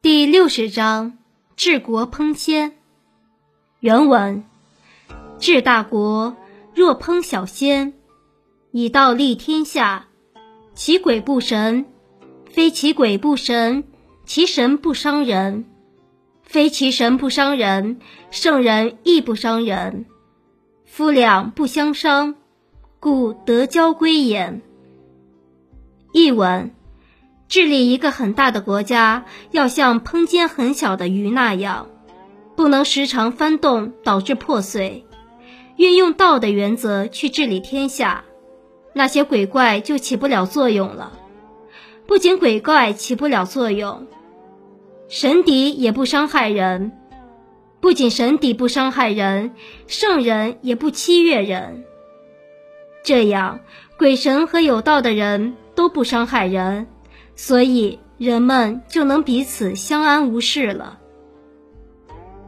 [0.00, 1.18] 第六十章
[1.56, 2.74] 治国烹仙。
[3.80, 4.44] 原文：
[5.40, 6.36] 治大国
[6.72, 7.94] 若烹小鲜，
[8.70, 10.06] 以道立天下。
[10.72, 11.84] 其鬼不神，
[12.48, 13.82] 非其鬼不神，
[14.24, 15.64] 其神不伤人；
[16.44, 17.98] 非其神不伤人，
[18.30, 20.06] 圣人亦不伤人。
[20.84, 22.36] 夫两不相伤，
[23.00, 24.62] 故德交归焉。
[26.12, 26.70] 译文。
[27.48, 31.88] 治理一个很大的国家，要像烹煎很小的鱼那样，
[32.54, 35.06] 不能时常翻动导致破碎。
[35.76, 38.24] 运用道的原则去治理天下，
[38.92, 41.12] 那些鬼怪就起不了作用了。
[42.06, 44.06] 不仅鬼怪起不了作用，
[45.08, 46.92] 神敌也不伤害人。
[47.80, 49.52] 不仅神敌不伤害人，
[49.86, 51.84] 圣人也不欺越人。
[53.04, 53.60] 这样，
[53.96, 56.88] 鬼神和有道的人都不伤害人。
[57.38, 60.98] 所以人们就能彼此相安无事了。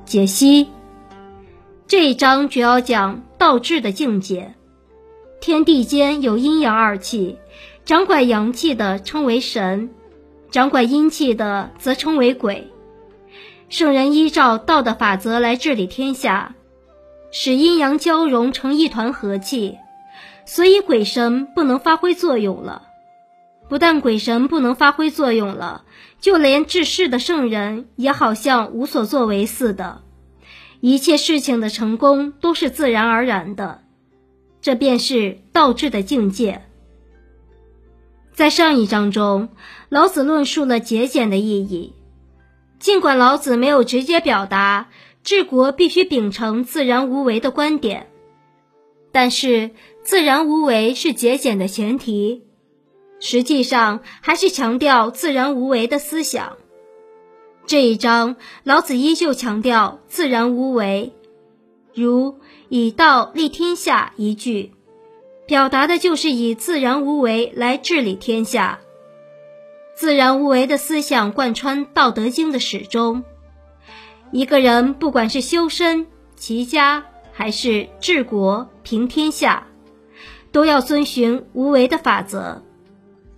[0.05, 0.69] 解析
[1.87, 4.53] 这一章主要讲道治的境界。
[5.41, 7.39] 天地间有阴阳二气，
[7.85, 9.91] 掌管阳气的称为神，
[10.51, 12.69] 掌管阴气的则称为鬼。
[13.69, 16.57] 圣人依照道的法则来治理天下，
[17.31, 19.79] 使阴阳交融成一团和气，
[20.45, 22.90] 所以鬼神不能发挥作用了。
[23.71, 25.85] 不但鬼神不能发挥作用了，
[26.21, 30.03] 就连治世的圣人也好像无所作为似的。
[30.81, 33.83] 一切事情的成功都是自然而然的，
[34.61, 36.63] 这便是道治的境界。
[38.33, 39.51] 在上一章中，
[39.89, 41.95] 老子论述了节俭的意义。
[42.81, 44.89] 尽管老子没有直接表达
[45.23, 48.09] 治国必须秉承自然无为的观点，
[49.13, 49.71] 但是
[50.03, 52.50] 自然无为是节俭的前提。
[53.21, 56.57] 实际上还是强调自然无为的思想。
[57.67, 61.13] 这一章，老子依旧强调自然无为，
[61.95, 64.73] 如“以道立天下”一句，
[65.47, 68.81] 表达的就是以自然无为来治理天下。
[69.95, 73.23] 自然无为的思想贯穿《道德经》的始终。
[74.33, 79.67] 一个人不管是修身、齐家，还是治国、平天下，
[80.51, 82.63] 都要遵循无为的法则。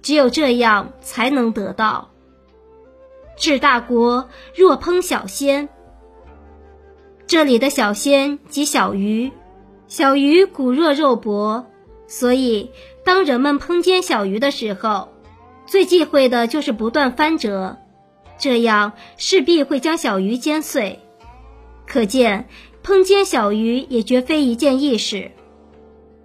[0.03, 2.11] 只有这样才能得到。
[3.37, 5.69] 治大国若烹小鲜，
[7.27, 9.33] 这里的小鲜即小鱼，
[9.89, 11.67] 小鱼骨弱肉薄，
[12.07, 12.71] 所以
[13.05, 15.09] 当人们烹煎小鱼的时候，
[15.67, 17.79] 最忌讳的就是不断翻折，
[18.39, 20.99] 这样势必会将小鱼煎碎。
[21.87, 22.49] 可见，
[22.85, 25.31] 烹煎小鱼也绝非一件易事。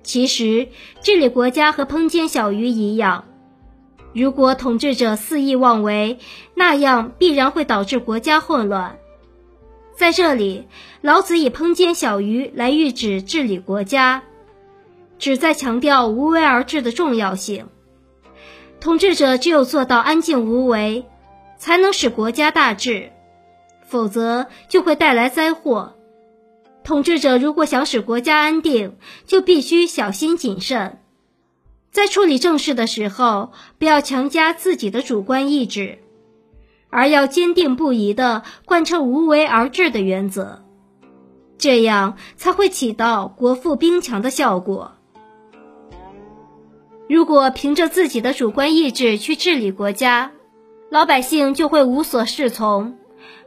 [0.03, 0.67] 其实，
[1.01, 3.25] 治理国家和烹煎小鱼一样。
[4.17, 6.17] 如果统治者肆意妄为，
[6.55, 8.97] 那样必然会导致国家混乱。
[9.95, 10.67] 在这里，
[11.01, 14.23] 老子以烹煎小鱼来喻指治理国家，
[15.19, 17.67] 旨在强调无为而治的重要性。
[18.79, 21.05] 统治者只有做到安静无为，
[21.59, 23.11] 才能使国家大治，
[23.85, 25.93] 否则就会带来灾祸。
[26.83, 28.97] 统治者如果想使国家安定，
[29.27, 30.97] 就必须小心谨慎。
[31.97, 35.97] 在处理政事的时候，不要强加自己的主观意志，
[36.91, 40.63] 而要坚定不移地贯彻无为而治的原则，
[41.57, 44.91] 这样才会起到国富兵强的效果。
[47.09, 50.33] 如果凭着自己的主观意志去治理国家，
[50.91, 52.95] 老百姓就会无所适从，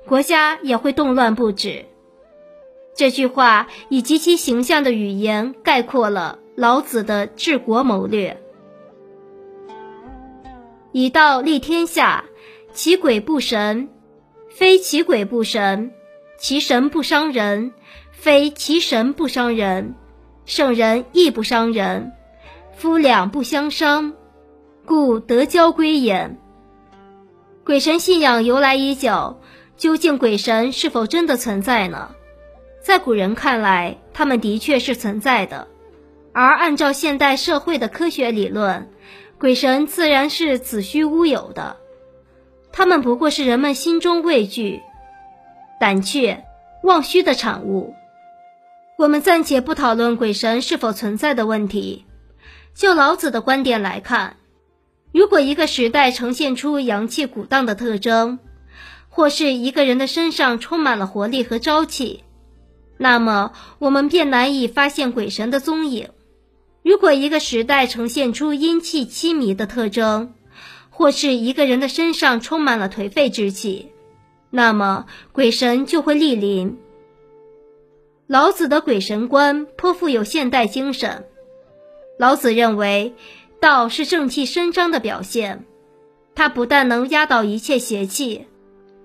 [0.09, 1.85] 国家也会动乱不止。
[2.97, 6.41] 这句话以极其形象的语言概括了。
[6.61, 8.39] 老子的治国谋略：
[10.93, 12.27] 以道立天下，
[12.75, 13.89] 其鬼不神，
[14.51, 15.91] 非其鬼不神，
[16.37, 17.73] 其神不伤人，
[18.13, 19.95] 非其神不伤人，
[20.45, 22.13] 圣人亦不伤人。
[22.77, 24.13] 夫两不相伤，
[24.85, 26.39] 故德交归焉。
[27.65, 29.41] 鬼神信仰由来已久，
[29.79, 32.15] 究竟鬼神是否真的存在呢？
[32.83, 35.67] 在古人看来，他们的确是存在的。
[36.33, 38.89] 而按照现代社会的科学理论，
[39.39, 41.77] 鬼神自然是子虚乌有的，
[42.73, 44.81] 他们不过是人们心中畏惧、
[45.81, 46.45] 胆怯、
[46.83, 47.95] 妄虚的产物。
[48.97, 52.05] 我们暂且不讨论鬼神是否存在的问题，
[52.75, 54.37] 就老子的观点来看，
[55.13, 58.39] 如果一个时代呈现出阳气鼓荡的特征，
[59.09, 62.23] 或是一个人的身上充满了活力和朝气，
[62.99, 66.11] 那么我们便难以发现鬼神的踪影。
[66.83, 70.35] 如果一个时代呈现出阴气凄迷的特征，
[70.89, 73.91] 或是一个人的身上充满了颓废之气，
[74.51, 76.79] 那么鬼神就会莅临。
[78.27, 81.27] 老子的鬼神观颇富有现代精神。
[82.19, 83.15] 老子认为，
[83.61, 85.65] 道是正气伸张的表现，
[86.35, 88.47] 它不但能压倒一切邪气，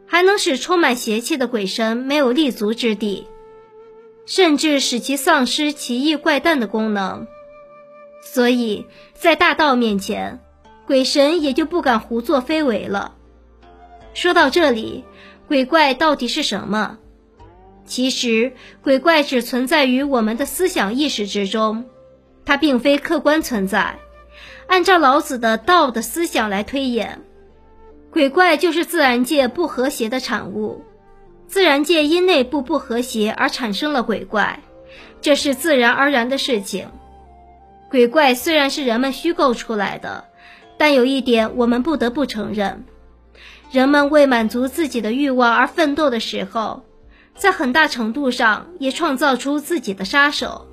[0.05, 3.27] 还能使充满邪气的鬼神没有立足之地，
[4.25, 7.27] 甚至使其丧失奇异怪诞的功能。
[8.25, 10.39] 所以在大道面前，
[10.87, 13.13] 鬼神也就不敢胡作非为了。
[14.15, 15.05] 说到这里，
[15.47, 16.97] 鬼怪到底是什么？
[17.85, 18.51] 其实，
[18.81, 21.85] 鬼怪只存在于我们的思想意识之中，
[22.43, 23.99] 它并非客观存在。
[24.67, 27.21] 按照老子的道的思想来推演，
[28.11, 30.83] 鬼怪就是自然界不和谐的产物。
[31.47, 34.59] 自然界因内部不和谐而产生了鬼怪，
[35.21, 36.89] 这是自然而然的事情。
[37.89, 40.25] 鬼怪虽然是人们虚构出来的，
[40.77, 42.83] 但有一点我们不得不承认：
[43.71, 46.83] 人们为满足自己的欲望而奋斗的时候。
[47.37, 50.67] 在很大程度上也创造出自己的杀手。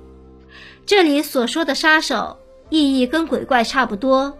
[0.85, 2.37] 这里所说的杀手
[2.69, 4.37] 意义跟鬼怪差不多，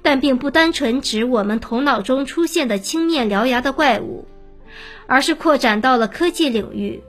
[0.00, 4.28] 但并不单纯指我们头脑中出现的青面獠牙的怪物，
[5.08, 7.02] 而是扩展到了科技领域。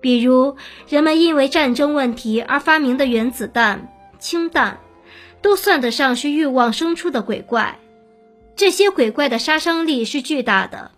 [0.00, 0.56] 比如，
[0.88, 4.80] 人们因为战争问题而发明的原子弹、氢弹，
[5.42, 7.78] 都算得上是欲望生出的鬼怪。
[8.56, 10.90] 这些鬼怪的杀伤力是巨大的。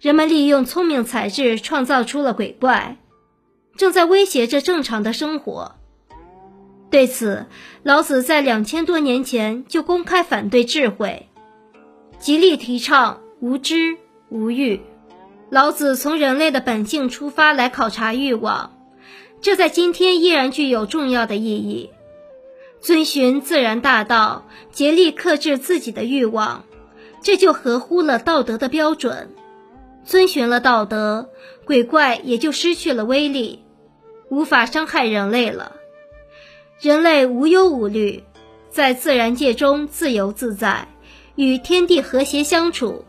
[0.00, 2.98] 人们利用聪明才智创造出了鬼怪，
[3.76, 5.76] 正在威胁着正常的生活。
[6.90, 7.46] 对此，
[7.82, 11.28] 老子在两千多年前就公开反对智慧，
[12.18, 13.96] 极力提倡无知
[14.28, 14.80] 无欲。
[15.54, 18.76] 老子从人类的本性出发来考察欲望，
[19.40, 21.90] 这在今天依然具有重要的意义。
[22.80, 26.64] 遵循自然大道，竭力克制自己的欲望，
[27.22, 29.30] 这就合乎了道德的标准。
[30.04, 31.28] 遵循了道德，
[31.64, 33.62] 鬼怪也就失去了威力，
[34.30, 35.76] 无法伤害人类了。
[36.80, 38.24] 人类无忧无虑，
[38.70, 40.88] 在自然界中自由自在，
[41.36, 43.04] 与天地和谐相处，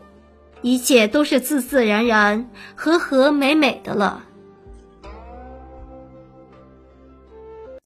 [0.66, 4.24] 一切都是自自然然、和和美美的了。